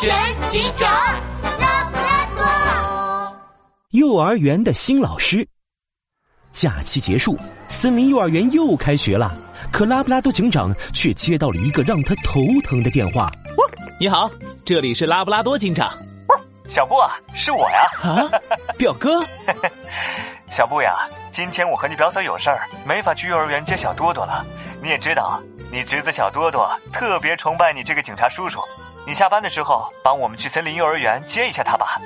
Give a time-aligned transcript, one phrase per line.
[0.00, 3.36] 全警长拉布拉多。
[3.90, 5.46] 幼儿园的新老师。
[6.52, 9.34] 假期结束，森林幼儿园又开学了。
[9.72, 13.30] 可拉布拉多警长却接到了一个让他头疼的电话。
[13.98, 14.30] 你好，
[14.64, 15.92] 这里是拉布拉多警长。
[16.68, 17.78] 小布啊，是我呀！
[18.02, 18.30] 啊，
[18.78, 19.20] 表哥。
[20.48, 20.94] 小布呀，
[21.32, 24.44] 今天我和你表嫂有事儿，没法去幼儿园接小多多了。
[24.82, 28.60] 你也知道，你侄子小多多特别崇拜你这个警察叔叔。
[29.06, 32.00] 你下班的时候帮我们去森林幼儿园接一下他吧。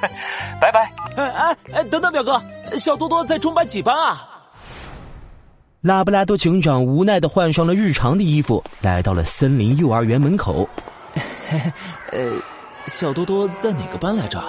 [0.60, 0.90] 拜拜。
[1.16, 2.40] 哎哎哎，等等，表哥，
[2.78, 4.26] 小多多在中班几班啊？
[5.82, 10.68] 拉布拉多警长无奈的换上了日常的衣服，来到了森林幼儿园门口。
[12.12, 12.32] 呃，
[12.86, 14.42] 小多多在哪个班来着？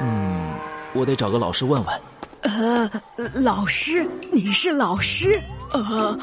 [0.00, 0.52] 嗯，
[0.92, 2.00] 我得找个老师问问。
[2.44, 2.90] 呃，
[3.40, 5.32] 老师，你是老师？
[5.72, 6.16] 呃，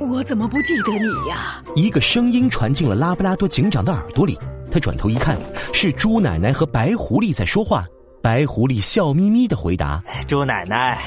[0.00, 1.62] 我我怎么不记得你呀？
[1.76, 4.36] 一个声音传进了拉布拉多警长的耳朵里，
[4.72, 5.38] 他转头一看，
[5.72, 7.84] 是猪奶奶和白狐狸在说话。
[8.20, 11.00] 白狐狸笑眯眯的回答：“猪奶奶，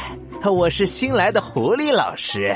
[0.44, 2.56] 我是新来的狐狸老师。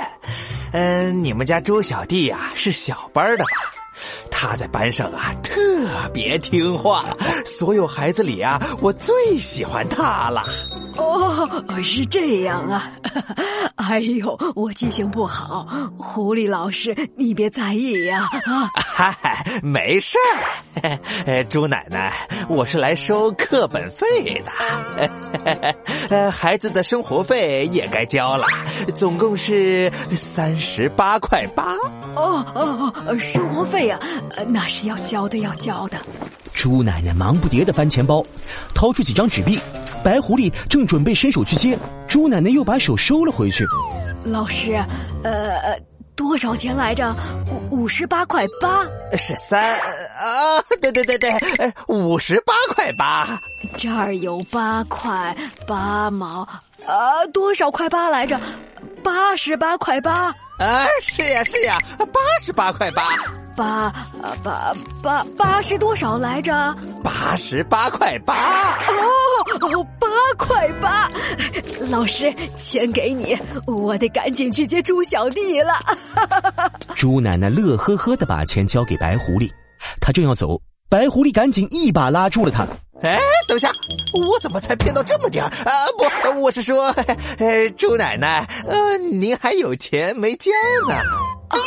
[0.72, 3.52] 嗯，你们家猪小弟呀是小班的吧？
[4.32, 5.62] 他在班上啊特
[6.14, 7.06] 别听话，
[7.46, 10.46] 所有孩子里啊我最喜欢他了。”
[11.00, 12.92] 哦，是这样啊！
[13.76, 15.66] 哎呦，我记性不好，
[15.98, 18.30] 狐狸老师，你别在意呀。
[18.46, 21.44] 啊，嗨，没事儿。
[21.50, 22.14] 猪奶奶，
[22.50, 25.76] 我是来收课本费的。
[26.10, 28.46] 呃，孩子的生活费也该交了，
[28.94, 31.76] 总共是三十八块八。
[32.16, 34.00] 哦哦哦，生活费啊，
[34.48, 35.98] 那是要交的，要交的。
[36.60, 38.22] 猪奶奶忙不迭的翻钱包，
[38.76, 39.58] 掏出几张纸币。
[40.04, 43.66] 白狐狸正准备伸手去接，猪奶奶又把手收了回去。
[44.26, 44.74] 老师，
[45.24, 45.80] 呃，
[46.18, 47.16] 多少钱来着？
[47.72, 48.84] 五五十八块八。
[49.18, 50.60] 是三啊？
[50.82, 51.32] 对对对对，
[51.88, 53.40] 五十八块八。
[53.78, 55.34] 这儿有八块
[55.66, 56.42] 八毛，
[56.86, 58.38] 啊，多少块八来着？
[59.02, 60.12] 八十八块八。
[60.60, 63.02] 啊，是呀是呀，八十八块八。
[63.60, 63.94] 八
[64.42, 66.54] 八八八是多少来着？
[67.04, 69.04] 八十八块八哦
[69.60, 71.12] 哦，八块八！
[71.90, 73.38] 老师，钱给你，
[73.68, 75.74] 我得赶紧去接猪小弟了。
[76.96, 79.52] 猪奶奶乐呵呵的把钱交给白狐狸，
[80.00, 80.58] 他正要走，
[80.90, 82.66] 白狐狸赶紧一把拉住了他。
[83.02, 83.70] 哎，等下，
[84.14, 85.72] 我怎么才骗到这么点儿啊？
[86.32, 86.96] 不，我是说，
[87.40, 90.50] 呃，猪奶奶，呃，您还有钱没交
[90.88, 90.96] 呢。
[91.50, 91.58] 啊，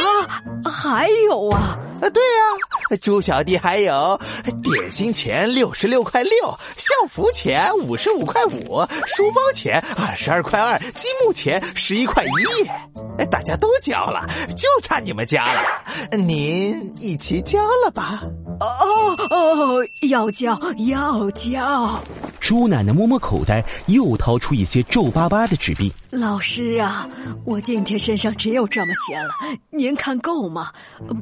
[0.70, 1.78] 还有啊！
[2.00, 4.20] 啊，对呀，猪小弟还有
[4.62, 6.32] 点心钱六十六块六，
[6.76, 14.26] 校服钱五十五块五，书包钱二十二块二，积木钱十一块一，大家都交了，
[14.56, 18.20] 就差你们家了，您一起交了吧。
[18.60, 22.00] 哦哦，要交要交。
[22.43, 25.91] 猪奶奶摸摸口袋，又掏出一些皱巴巴的纸币。
[26.11, 27.09] 老师啊，
[27.45, 29.31] 我今天身上只有这么些了，
[29.71, 30.73] 您看够吗？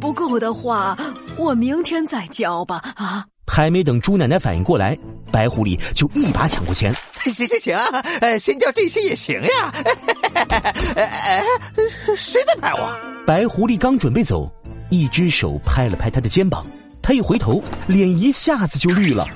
[0.01, 0.97] 不够的话，
[1.37, 2.79] 我明天再交吧。
[2.97, 3.27] 啊！
[3.47, 4.97] 还没等朱奶奶反应过来，
[5.31, 6.91] 白狐狸就一把抢过钱。
[7.27, 7.77] 行行行，
[8.23, 9.75] 呃，先交这些也行呀。
[10.97, 11.43] 哎，
[12.17, 12.99] 谁在拍我？
[13.27, 14.51] 白狐狸刚准备走，
[14.89, 16.67] 一只手拍了拍他的肩膀。
[17.03, 19.27] 他一回头，脸一下子就绿了。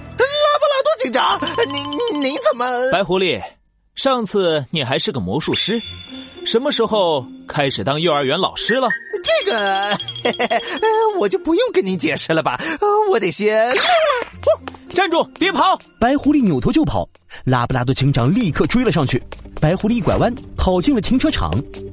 [1.12, 2.64] 拉布拉多警长，您您怎么？
[2.92, 3.42] 白狐狸，
[3.94, 5.80] 上次你还是个魔术师，
[6.46, 8.88] 什么时候开始当幼儿园老师了？
[9.22, 10.60] 这个嘿嘿，
[11.18, 12.58] 我就不用跟你解释了吧？
[13.10, 13.74] 我得先。
[14.94, 15.24] 站住！
[15.40, 15.76] 别跑！
[15.98, 17.08] 白狐狸扭头就跑，
[17.44, 19.20] 拉布拉多警长立刻追了上去。
[19.60, 21.50] 白狐狸一拐弯，跑进了停车场。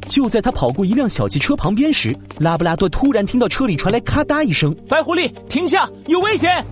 [0.08, 4.76] 就在他跑过一辆小汽车旁边时，拉布拉多突然听到车里传来咔嗒一声。
[4.88, 5.90] 白狐狸，停下！
[6.08, 6.64] 有危险！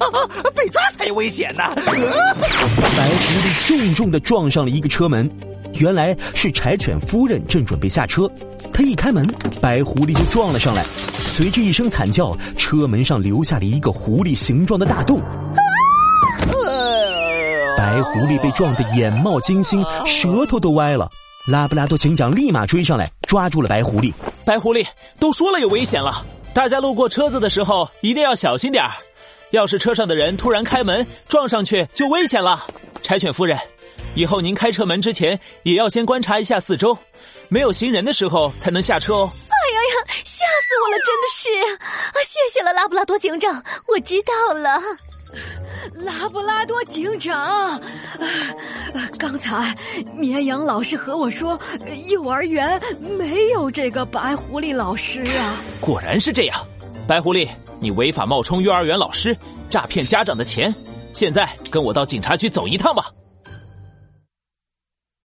[0.54, 1.62] 被抓才有危险呢！
[1.76, 1.90] 白狐
[3.44, 5.30] 狸重重的撞上了一个车门。
[5.74, 8.28] 原来是柴犬夫人正准备下车，
[8.72, 9.26] 他一开门，
[9.60, 10.84] 白狐狸就撞了上来。
[11.14, 15.20] 随着一声惨叫，车门上留下了一个狐狸形状的大洞。
[17.76, 21.08] 白狐狸被撞得眼冒金星，舌头都歪了。
[21.46, 24.12] 拉布拉多警长立马追上来，抓住了白狐狸。
[24.44, 24.84] 白狐狸
[25.20, 28.90] 都说了有危险了，大家路过车子的时候一定要小心点儿。
[29.50, 32.66] 要是车上的人突然开门撞上去，就危险了。
[33.02, 33.58] 柴犬夫人，
[34.14, 36.96] 以后您开车门之前也要先观察一下四周，
[37.48, 39.30] 没有行人的时候才能下车哦。
[39.34, 41.74] 哎呀呀，吓死我了，真的是！
[41.74, 44.80] 啊，谢谢了，拉布拉多警长，我知道了。
[45.94, 47.80] 拉布拉多警长，
[49.18, 49.76] 刚才
[50.14, 51.58] 绵羊老师和我说，
[52.06, 52.80] 幼儿园
[53.18, 55.56] 没有这个白狐狸老师啊。
[55.80, 56.66] 果然是这样，
[57.06, 57.48] 白狐狸，
[57.80, 59.36] 你违法冒充幼儿园老师，
[59.68, 60.74] 诈骗家长的钱。
[61.12, 63.10] 现在跟我到警察局走一趟吧。